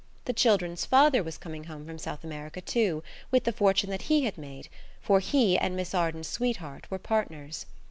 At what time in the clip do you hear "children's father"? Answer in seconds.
0.33-1.21